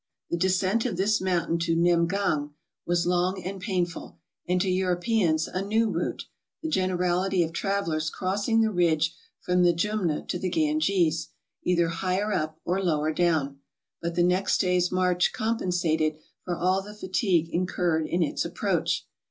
[0.31, 2.53] The descent of this mountain to Nemgang
[2.87, 4.17] was long and painful,
[4.49, 6.23] and to Europeans a new route,
[6.63, 11.27] the generality of travellers crossing the ridge from the Jumna to the Granges,
[11.61, 13.57] either higher up or lower do\fn;
[14.01, 16.15] but tlie next day's march compensated
[16.45, 19.05] for all the fatigue incurred in its approach.